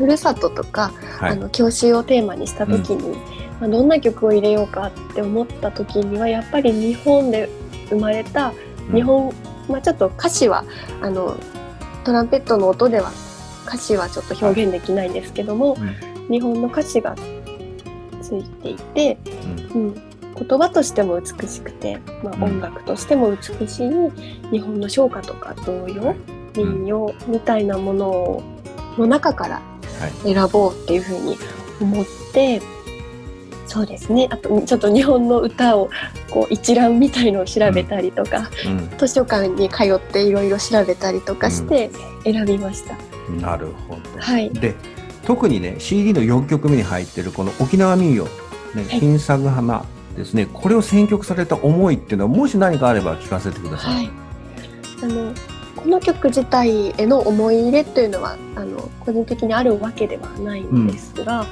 [0.00, 1.32] ふるさととか、はい。
[1.32, 3.18] あの郷愁をテーマにした時に、
[3.60, 7.50] まあ、どんな曲を入れようかって思った時にはやっぱり日本で
[7.90, 8.54] 生まれた
[8.88, 8.94] うん。
[8.94, 9.34] 日本、
[9.68, 10.64] まあ、ちょっと歌詞は
[11.02, 11.36] あの
[12.04, 13.12] トランペットの音では
[13.66, 15.76] 歌詞はちょっと表現できないんですけども、
[16.30, 17.14] 日本の歌詞が
[18.22, 19.18] ついていて、
[19.74, 19.88] うん。
[19.88, 22.44] うん、言葉としても美しくて、まあ、うん。
[22.44, 23.90] 音楽としても美しい
[24.50, 26.14] 日本の唱歌とか童謡
[26.56, 28.42] 民謡みたいなものを
[28.96, 29.69] の中からはい
[30.24, 31.36] 選ぼうっていうふうに
[31.80, 32.60] 思って
[33.70, 34.26] そうですね。
[34.32, 35.90] あとちょっと日本の歌を
[36.28, 38.98] こう一覧みたいのを調べたりとか、うん。
[38.98, 41.88] 図書館に通っていろいろ調べたりとかして
[42.24, 42.96] 選びました。
[43.40, 44.00] なるほど。
[44.18, 44.50] はい。
[44.50, 44.74] で
[45.24, 48.24] 特にね CD の4曲目に入ってるこの沖縄民謡
[48.74, 49.00] 「ねはい。
[49.00, 49.84] 金作花」
[50.16, 50.48] ですね。
[50.52, 53.94] これを選曲された思いっていうのはもし何かあれば聞かせてください。
[53.94, 54.10] はい、
[55.04, 55.32] あの
[55.82, 61.46] この曲自体への思い入れというのはあの個人的にあるわけではないんですが、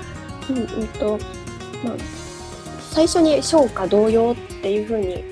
[0.51, 1.19] うんうんと
[1.85, 1.97] まあ、
[2.91, 5.25] 最初に唱歌同様っていうふうに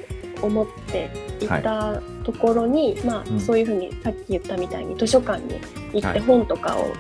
[0.43, 3.41] 思っていたところに、まあうん。
[3.41, 5.61] そういうふうにさっき言ったみたいに図書館に
[5.93, 6.21] 行ってはい。
[6.21, 6.93] 本とかを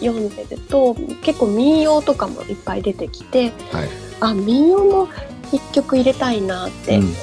[0.00, 3.88] 読んでると、結構民謡とかもいっぱい出てきてはい。
[4.20, 5.08] あ民謡も
[5.52, 7.14] 一曲入れたいなってうん。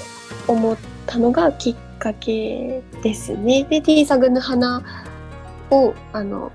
[0.48, 3.64] 思ったのがきっかけですね。
[3.64, 4.82] で、T サグの花
[5.70, 6.52] を、あの、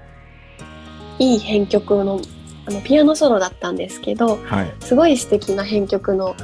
[1.18, 2.20] いい編曲の、
[2.66, 4.74] あの、ピアノソロだったんですけど、はい。
[4.80, 6.34] すごい素敵な編曲の、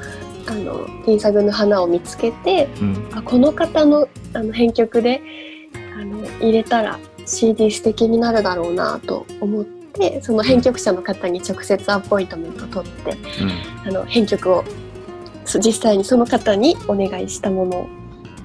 [0.46, 3.08] あの、T サグの花を見つけて、うん。
[3.14, 5.20] あ、この方のあの編曲で、
[5.98, 13.16] あの、入れたら CD 素敵になるだろうなと思って、その編曲者の方に直接アポイントメントを取って、
[13.86, 14.64] あの編曲を
[15.48, 17.88] そ実際にその方にお願いしたもの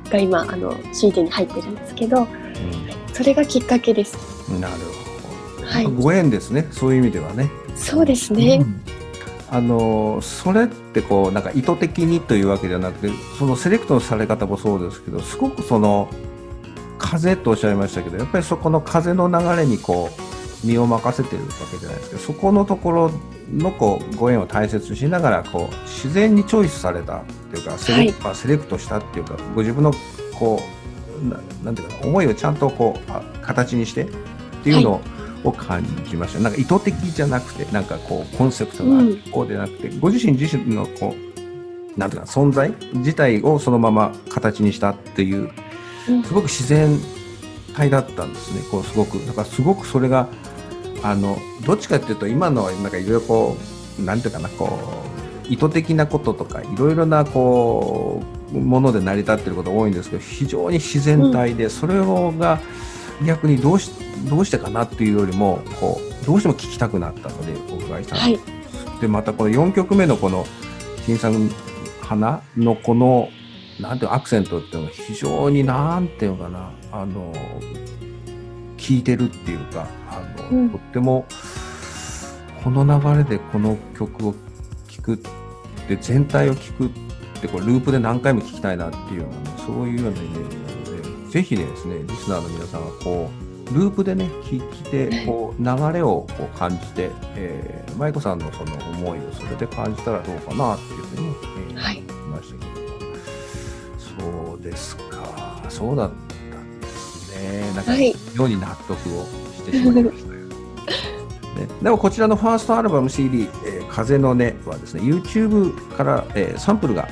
[0.09, 2.27] が今あの CD に入ってるんですけど
[3.13, 4.17] それがきっかけです。
[4.51, 5.85] うんなるほど、はい。
[5.85, 7.49] ご縁ですねそういう意味ではね。
[7.75, 8.81] そうですね、うん。
[9.49, 16.09] あのそれってこうなんか意図的にというわけじゃなくてそのセレクトのされ方もそうですけどすごくその
[16.97, 20.32] 風とおっしゃいましたけどやっぱりそこの風の流れにこう
[20.63, 23.11] 身を任せてるわけじゃないですけどそこのところ
[23.51, 29.91] のこうご縁を大切にしながらこう自然にチョイスされたっていうかセレ,、まあセレクトしたっていうかご自分の
[30.39, 30.61] こ
[31.21, 34.07] うななんていうかな思いをちゃんとこうあ形にしてっ
[34.63, 35.01] ていうのを、
[35.49, 36.39] を感じました。
[36.39, 45.51] なんか意図的じゃなくてなんかこうコンセプトがこうでなくて、ご自身自身のこうなんていうか存在自体をそのまま形にしたっていう
[46.09, 46.23] うん。
[46.23, 46.97] すごく自然
[47.75, 48.61] 体だったんですね。
[48.71, 49.17] こうすごく。
[49.25, 50.27] だからすごくそれが
[51.03, 53.57] あのどっちかっていうと今のなんかいろいろこ
[53.99, 54.79] うなんていうかなこ
[55.45, 62.59] う意図的なこととかいろいろなこうもので成り立ってることが多いんですけど非常に自然体で、それをが
[63.25, 63.91] 逆にどうし
[64.29, 69.01] どうしてかなっていうよりもこうどうしても聞きたくなったのでお伺いしたんですはい。
[69.01, 70.45] でまたこの4曲目のこの
[71.05, 71.49] 「金さん
[72.01, 73.27] 花」のこの
[73.79, 77.33] なんていうのアクセントっていうのが非常になんていうのかなあの
[78.77, 80.69] 聞いてるっていうかあの、うん。
[80.69, 81.25] とっても
[82.63, 84.35] この流れでこの曲を
[84.87, 85.17] 聴くっ
[85.87, 86.89] て全体を聴くっ
[87.41, 93.29] てこれループで何回も聴きたいなっていうような、ね、そういうようなイメージなのでぜひですねリスナーの皆さんがこ
[93.69, 104.53] うループでね聞いてこう流れをこう感じて、えー、舞子さんのその思いをそれで感じたらどうかなっていうふうに、えーはい思いましたけども。
[104.53, 105.65] そうですか。
[105.69, 106.11] そうだっ
[106.51, 107.71] たんですね。
[107.75, 108.13] なんかはい。
[108.13, 109.25] に納得を
[109.63, 110.43] してしまいましたよ。
[111.53, 117.07] ね、でもこちらのファーストアルバム CD「えー風の音」はですね YouTube から、えーサンプルが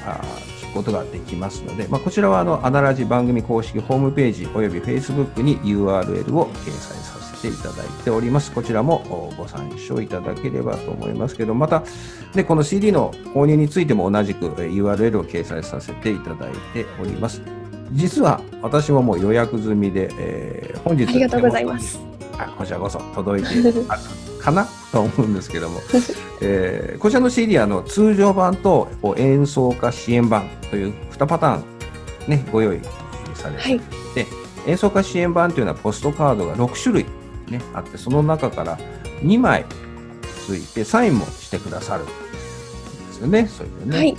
[0.60, 11.84] 聞くことができますので、まあ、こちらはあのアナラジ番組公式ホームページおよび Facebook に URL を掲載させていただいておりますこちらもおご参照いただければと思いますけどまた、
[12.34, 17.42] ね、この CD の購入についても同じくえー URL を掲載させていただいております
[17.92, 22.11] 実は私ももう予約済みで、えー本日ありがとうございます。
[22.38, 23.50] あこちらこそ届いて
[23.88, 23.98] あ
[24.40, 25.80] かなと思うんですけども、
[26.42, 31.64] えーこちらの CD はあの通常版と演奏家支援版という2パターン、
[32.28, 32.80] ね、ご用意
[33.36, 33.80] されてい
[34.14, 34.28] て、
[34.68, 37.06] 演奏家支援版というのはポストカードが6種類、
[37.50, 38.78] ね、あってその中から
[39.24, 39.66] 2枚
[40.48, 42.12] ついてサインもしてくださるんで
[43.14, 43.48] すよね。
[43.48, 44.16] それでねはい。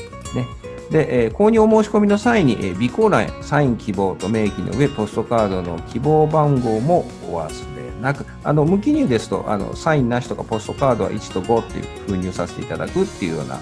[0.90, 7.71] で、えー購入お申し込みの際に、えー備考欄へサイン希望と明記の上、ポストカードの希望番号もお忘れ
[8.02, 13.58] なく、あの無記入ですとあの、サインなしとかポストカードは1と5っていう封入させていただくっていうような、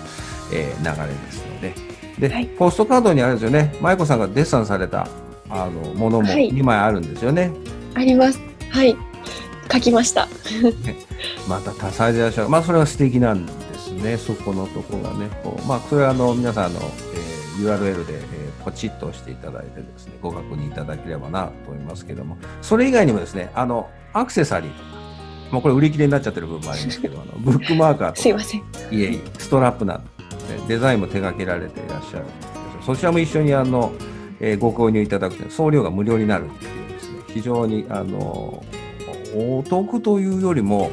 [0.53, 1.75] えー流れですので、
[2.29, 5.07] で、はいポストカードにあれですよね、舞子さんがデッサンされた
[5.49, 7.53] あのものもはい2枚あるんですよね。
[7.95, 8.41] あります。
[8.71, 8.97] はい。
[9.73, 10.27] 書きました。
[11.49, 12.49] また多彩でいらっしゃる。
[12.49, 14.17] まあ、それは素敵なんですね。
[14.17, 15.29] そこのとこがね。
[15.45, 16.81] こうまあ、それはあの、皆さんあの、
[17.15, 24.91] えー URL で、えーポチッと押していただいてですね、ご確認いただければなと思いますけども、それ以外にもですね、あの、アクセサリーとか、
[25.53, 28.61] もうこれ売り切れになっちゃってる部分もありますけど、 あのブックマーカーとか、すいません。
[28.61, 30.05] いえいえ、ストラップなど、ね、
[30.69, 32.51] デザインも手掛けられていらっしゃるんですよ
[32.87, 33.93] そちらも一緒にあの、
[34.41, 38.65] えーご購入いただくと送料が無料になるっていうですね、非常にあの
[39.37, 40.91] お得というよりも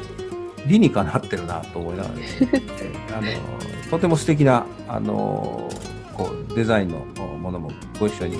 [0.66, 3.28] 理にかなってるなと思いながらですね、 えーあの
[3.90, 5.66] とても素敵なあの
[6.14, 7.06] こうデザインの
[7.48, 8.38] ものもご一緒に、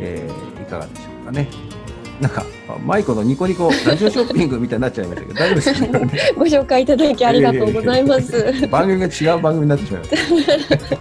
[0.00, 1.48] えーいかがでしょうかね。
[2.20, 2.44] なんか、
[2.84, 8.66] マイコのニコニコラジオショッピングみたいになっちゃいましたけど、大丈夫ですか、ご紹介いただきありがとうございます。
[8.68, 10.10] 番組が違う番組になってしまいまし
[10.90, 10.96] た。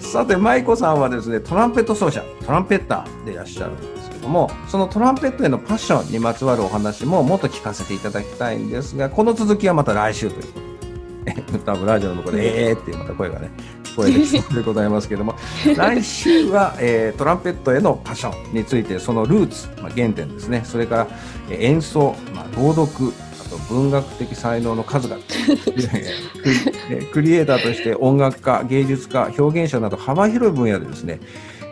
[0.08, 13.50] さて、舞子さんはですね、トランペット奏者、トランペッターでいらっしゃるんですけども、そのトランペットへのパッションにまつわるお話ももっと聞かせていただきたいんですが、この続きはまた来週ということで、え多分ラジオの向こうで、えーってまた声がね、
[13.98, 15.34] 聞こえてきそうでございますけども、
[15.76, 21.08] 来週は、えートランペットへのパッションについて、そのルーツ、まあ、原点ですね、それから、
[21.50, 25.20] えー演奏、まあ、朗読、あと文学的才能の数々、
[27.12, 31.18] クリエイターとして音楽家、芸術家、表現者など幅広い分野でですね、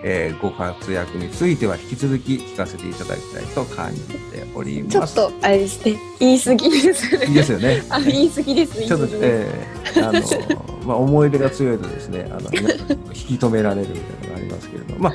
[0.03, 4.17] えーご活躍については引き続き聞かせていただきたいと感じて
[4.55, 5.15] おります。
[5.15, 5.97] ちょっとあれですね。
[6.21, 7.27] 言い過ぎですね。
[7.27, 7.83] いいですよね。
[7.89, 8.87] あ、言い過ぎです。
[8.87, 9.09] ちょっと。
[9.21, 12.40] えーあの、まあ、思い出が強いとですね、あの、
[13.12, 15.14] 引き止められるみたいなのがありますけれども、まあ、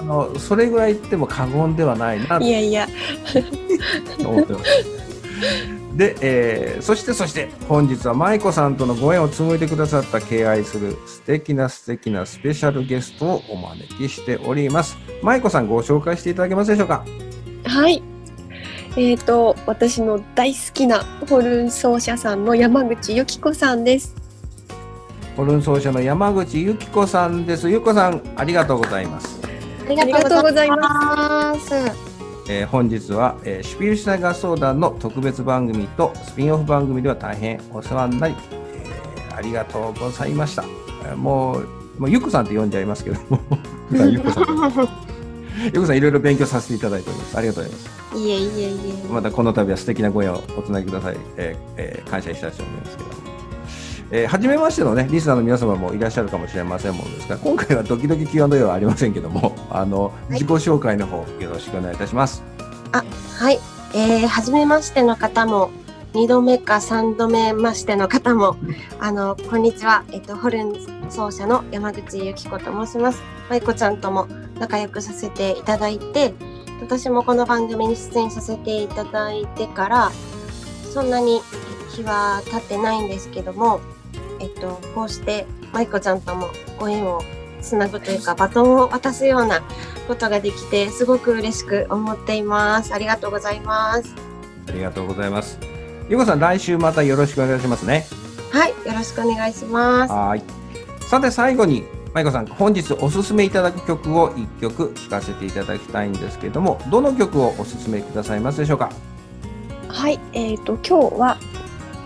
[0.00, 2.88] あの、それぐらい言っても過言ではないなといやいや。
[4.24, 4.64] 思ってます。
[5.96, 14.98] で、えーそしてそして本日は舞子さんとのご縁を紡いでくださった敬愛する素敵な素敵なスペシャルゲストをお招きしております。
[15.22, 17.02] 舞子さんご紹介していただけますでしょうか？
[17.64, 18.02] はい。
[18.98, 21.00] えっ、と私の大好きな
[21.30, 24.14] ホルン奏者さんの山口由紀子さんです。
[25.36, 27.68] ホルン奏者の山口由紀子さんです。
[27.68, 29.38] 由紀子さんありがとうございます。
[29.86, 31.74] ありがとうございます。
[32.48, 40.64] えー本日は、えーシュピルシュナイ合奏団の特別番組とスピンオフ番組では大変お世話になり、えーありがとうございました。
[41.04, 41.66] えーもう、
[41.98, 43.38] もうゆっこさんって呼んじゃいますけども、
[43.90, 44.44] 普 段ゆっこさん。
[45.64, 47.36] ゆっこさんいろいろ勉強させていただいております。
[47.36, 48.18] ありがとうございます。
[48.18, 48.74] いえいえい
[49.10, 49.12] え。
[49.12, 51.16] またこの度は素敵なご縁をおつなぎください。
[51.36, 53.35] えーえー感謝いたしておりますけど。
[54.10, 62.42] えー、初めましてのね、リスナーの皆様もいらっしゃるかもしれませんものですが、今回はドキドキ Q&A はありませんけども、 あの、自己紹介の方、よろしくお願いいたします。
[63.38, 63.58] はい。
[63.94, 65.70] えー、初めましての方も、
[66.14, 68.56] 二度目か三度目ましての方も、
[69.00, 70.04] あの、こんにちは。
[70.12, 70.74] えっと、ホルン
[71.10, 73.22] 奏者の山口由紀子と申します。
[73.50, 76.32] まいこちゃんとも仲良くさせていただいて、
[76.80, 80.12] 私もこの番組に出演させていただいてから、
[80.94, 81.42] そんなに
[81.90, 83.80] 日は経ってないんですけども、
[84.40, 87.22] えっと、こうしてまいこちゃんともご縁を
[87.60, 89.62] つなぐというか、バトンを渡すような
[90.06, 92.94] ことができて、すごく嬉しく思っています。
[92.94, 94.14] ありがとうございます。
[94.68, 95.58] ありがとうございます。
[96.08, 98.06] ゆうこさん、来週またよろしくお願いしますね。
[98.52, 100.12] はい、よろしくお願いします。
[100.12, 100.42] はい。
[101.00, 108.90] さて、最後に、まいこさん、本日おすすめいただく曲を一曲聴かせていただきたいんですけども、どの曲をおすすめくださいますでしょうか。
[109.88, 110.20] はい。
[110.32, 111.38] えっ、と今日は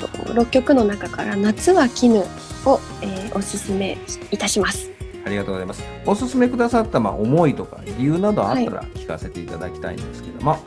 [0.08, 3.96] と六曲の中から夏は絹を、えーおすすめ
[4.32, 4.90] いたします。
[5.24, 5.84] ありがとうございます。
[6.04, 10.58] おすすめくださった、まあ、思いとか理由などあったら聞かせていただきたいんですけども、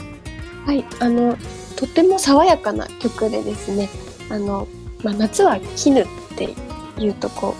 [0.65, 0.85] はい。
[0.99, 1.37] あの
[1.75, 3.89] とても爽やかな曲でですね。
[4.29, 4.67] あの
[5.03, 6.05] まあ夏は絹っ
[6.37, 6.55] て
[6.97, 7.53] いうとこ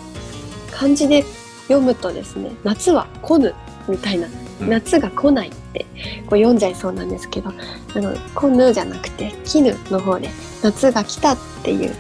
[0.70, 1.24] う漢字で
[1.64, 3.54] 読むとですね、夏は来ぬ
[3.88, 4.34] みたいな、うん
[4.70, 5.86] 夏が来ないって
[6.28, 7.54] こう読んじゃいそうなんですけど、あ
[8.00, 10.30] の来ぬじゃなくて絹の方で
[10.62, 11.94] 夏が来たっていう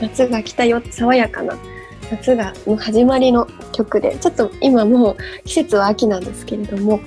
[0.00, 1.56] 夏が来たよ爽やかな
[2.10, 7.00] 夏がの始まりの曲でちょっと今もう季節は秋なんですけれども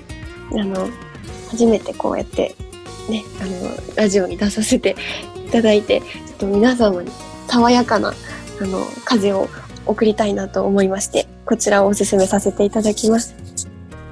[0.51, 0.87] あの
[1.49, 2.55] 初めてこうやって
[3.09, 4.95] ねあのラジオに出させて
[5.45, 7.11] いただいてちょっと皆様に
[7.47, 8.13] 爽やかな
[8.61, 9.49] あの風を
[9.85, 13.35] 送りたいなと思いましてこちらをおすすめさせていただきます。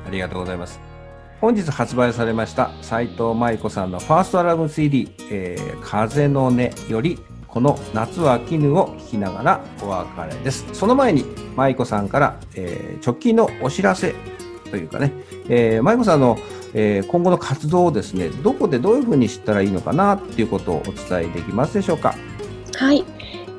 [0.06, 0.91] ありがとうございます。
[1.42, 10.66] 本日発売されました斉藤舞子さんのファーストアルバム CD、えー風の音よりこの夏は絹を聴きながらお別れです。
[10.72, 11.26] その前に
[11.56, 14.14] 舞子さんから、えー直近のお知らせ
[14.70, 15.12] というかね、
[15.50, 16.38] えー、舞子さんの、
[16.76, 22.14] えー今後の活動をですね、どこでどういうふうに知ったらいいのかなっていうことをお伝えできますでしょうか？
[22.76, 23.04] はい、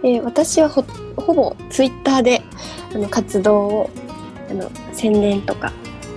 [0.04, 0.82] えー私はほ
[1.16, 2.42] ほぼツイッターで
[2.94, 3.90] あの活動を
[4.48, 5.72] あの宣伝とか、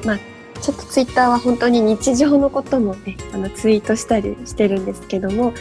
[0.06, 0.20] まあ、
[0.66, 5.54] ちょっとツイッターは本当に日常のこともねあのツイートしたりしてるんですけども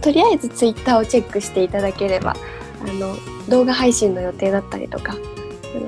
[0.00, 2.34] とりあえずツイッターをチェックしていただければ
[2.80, 3.14] あの
[3.48, 5.14] 動画配信の予定だったりとか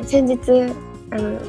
[0.05, 0.39] 先日
[1.11, 1.41] あの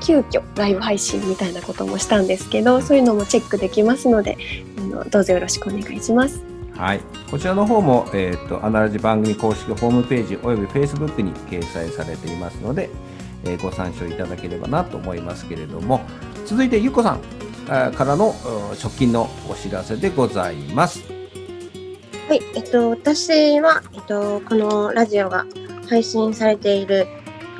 [0.00, 4.38] 急遽ライブ配信みたいなこともしたんですけどそういうのもチェックできますので
[4.78, 6.42] あのどうぞよろしくお願いします。
[6.74, 7.00] はい。
[7.30, 12.88] こちらの方も、えっ、と、アナラジ番組公式ホームページおよび Facebook に掲載されていますので、
[13.44, 16.00] えご参照いただければなと思いますけれども、
[16.46, 17.20] 続いてゆっこさん
[17.92, 18.34] からの
[18.82, 21.02] 直近のお知らせでございます。
[22.28, 25.44] はい、えっと、私は、えっと、このラジオが
[25.88, 27.06] 配信されている、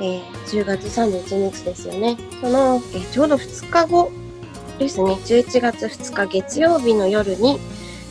[0.01, 2.17] えー10月31日ですよね。
[2.41, 4.11] その、えーちょうど2日後
[4.79, 7.59] ですね、11月2日月曜日の夜に、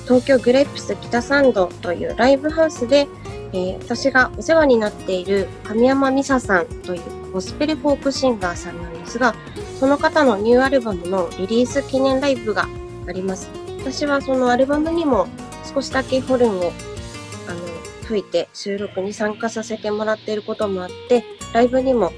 [0.04, 3.08] 東京グレープス北参道というライブハウスで、
[3.52, 9.34] えー私がお世話になっている神山美沙さんというゴスペルフォークシンガーさんなんですが、
[9.78, 12.68] その方のニューアルバムのリリース記念ライブが
[13.08, 13.50] あります。
[13.78, 15.26] 私はそのアルバムにも
[15.74, 16.72] 少しだけホルンを
[17.48, 17.60] あの
[18.06, 22.12] 吹いて収録に参加させてもらっていることもあって、ライブにも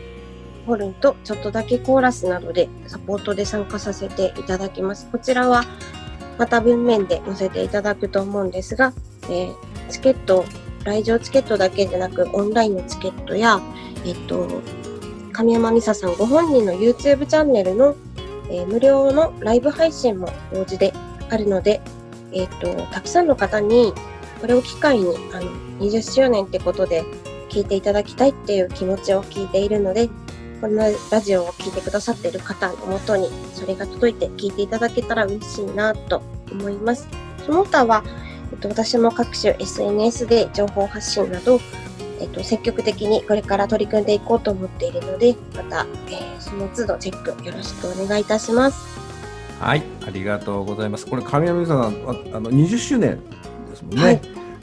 [0.67, 5.09] ホルンとちょっとだけコーラスなどでサポートで参加させていただきます。
[5.11, 5.65] こちらは
[6.39, 8.93] また文面で載せていただくと思うんですが、
[9.25, 10.45] えーチケット、
[10.85, 13.61] 来場チケットだけでなくオンラインのチケットや、
[14.05, 14.49] えっと、
[15.35, 17.97] 神山美沙さんご本人の YouTube チャンネルの、
[18.49, 20.93] えー無料のライブ配信も同時で
[21.29, 21.81] あるので、
[22.33, 23.93] えっと、たくさんの方に
[24.41, 27.03] これを機会にあの20周年ってことで
[27.49, 30.09] 聞いていただきたいっていう気持ちを聞いているので、
[30.61, 30.77] この
[31.11, 37.09] ラジオを聞いてくださっている方のもとにそれが届いて聞いていただけたら嬉しいなと思います。
[37.45, 38.05] その他は、
[38.53, 41.59] えっと、私も各種 SNS で情報発信など、
[42.25, 48.99] えっと、積極的にこれから取り組んでいこうと思っているので、また、えー、その都度チェックよろしくお願いいたします。
[49.61, 51.07] はい、ありがとうございます。
[51.07, 53.21] これ、神山さん、あの20周年
[53.71, 54.03] ですもんね。
[54.03, 54.21] はい、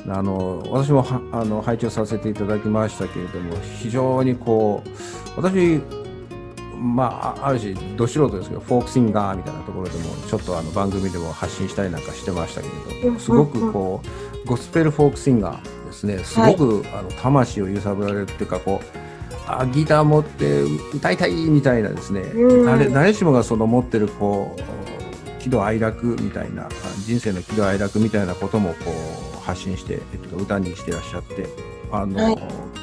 [0.10, 4.90] あの私もはあの拝聴させていただきましたけれども、非常にこう、
[5.40, 5.80] 私、
[6.76, 12.68] まあ、ある種、ど素人ですけど、フォークシンガーみたいなところでも、ちょっとあの番組でも発信したりなんかしてましたけ
[13.04, 14.02] れど、すごくこ
[14.44, 19.02] う、ゴスペルフォークシンガーですね、すごく、はい、あの魂を揺さぶられるっていうか、こう、
[19.48, 20.62] あギター持って
[20.94, 22.24] 歌いたいみたいなですね、
[22.66, 26.70] 誰誰しもがその持ってるこう喜怒哀楽みたいな
[27.06, 28.92] 人生の喜怒哀楽みたいなこともこ
[29.36, 31.48] う発信して、えっと、歌にしてらっしゃって
[31.92, 32.36] あの、はい、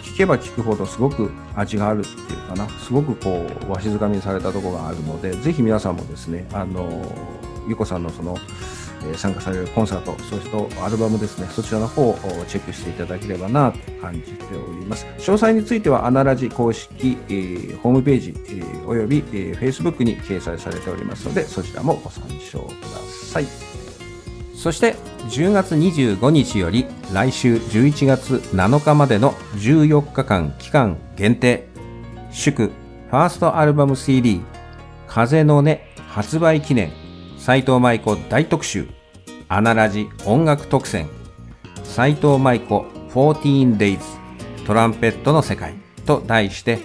[0.02, 7.04] 聞けば聞くほどすごく味があるっていうかなすごくこうわしづかみにされたところがあるのでぜひ皆さんもですねあの
[7.68, 8.40] ゆこさんのそのえ
[9.16, 15.07] 参加されるコンサート、そしてアルバムですね、そちらの方をチェックしていただければなと感じております。
[15.18, 22.99] 詳細については、アナラジ公式、えー、ホームページ、えー、および、えー、Facebook に掲載されておりますので、そちらもご参照くだ
[23.32, 23.46] さい。
[24.55, 24.96] そして、
[25.30, 31.68] 10月25日より来週11月7日までの14日間期間限定、
[32.30, 32.72] 祝
[33.11, 34.40] ファーストアルバム CD、
[35.07, 35.78] 風の音
[36.09, 36.92] 発売記念
[37.39, 38.89] 斉藤舞子大特集、
[39.49, 41.09] アナラジ音楽特選、
[41.84, 44.01] 斉藤舞子 14days
[44.66, 45.89] トランペットの世界。
[46.09, 46.78] と題して、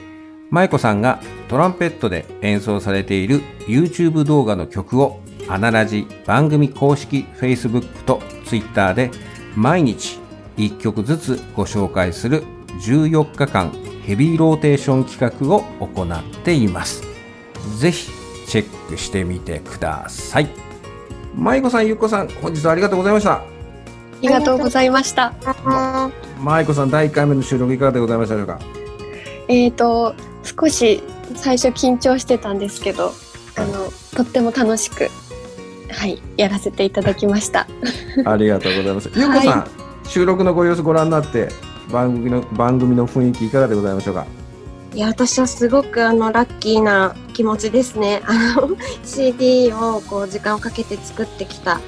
[0.51, 9.11] 舞子さんがトランペットで演奏されている YouTube 動画の曲をアナラジ番組公式 Facebook と Twitter で
[9.55, 10.19] 毎日
[10.57, 12.43] 1曲ずつご紹介する
[12.85, 13.71] 14日間
[14.05, 17.03] ヘビーローテーション企画を行っています。
[17.79, 18.11] ぜひ
[18.53, 20.47] チェックしてみてください。
[21.35, 23.37] 舞子さん、ゆっこさん、本日はありがとうございました。
[23.37, 23.43] あ
[24.21, 25.33] りがとうございました。
[26.39, 28.59] 舞子さん、第1回目の収録いかがでございましたでしょうか？
[29.47, 31.01] えっ、ー、と、少し
[31.35, 33.11] 最初緊張してたんですけど、
[33.57, 35.09] あの、とっても楽しく。
[35.89, 37.65] はい、やらせていただきました。
[38.23, 39.09] ありがとうございます。
[39.15, 39.67] ゆうこさん、は
[40.05, 41.49] い、収録のご様子ご覧になって、
[41.91, 44.27] 番組の番組の雰囲気いかがでございましょうか？
[44.93, 48.21] いや私はすごくあのラッキーな気持ちですね。
[48.27, 51.81] あの CD をこう時間をかけて作ってきた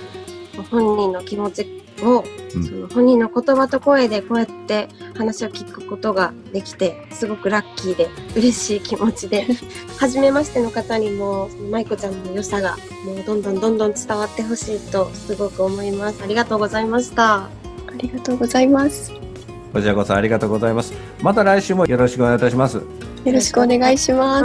[0.72, 2.24] 本人の気持ちを、
[2.56, 9.46] うん、その本人の言葉と声でこうやって話を聞くことができてすごくラッキーで嬉しい気持ちで
[10.00, 12.76] 初めましての方にもその舞子ちゃんの良さが
[13.06, 16.24] もうどんどんどんどん伝わってほしいとすごく思います。
[16.24, 17.36] ありがとうございました。
[17.36, 17.50] あ
[18.00, 19.12] りがとうございます。
[19.72, 21.05] こちらこそありがとうございます。
[21.22, 22.78] また来週もよろしくお願いいたします。
[22.78, 22.84] よ
[23.26, 24.45] ろしくお願いしま